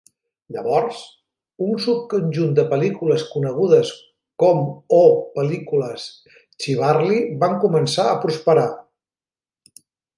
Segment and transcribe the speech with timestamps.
[0.53, 1.01] Llavors,
[1.65, 3.93] un subconjunt de pel·lícules conegudes
[4.45, 4.65] com
[5.03, 5.05] o
[5.39, 6.09] pel·lícules
[6.65, 8.69] "chivalry" van començar a prosperar.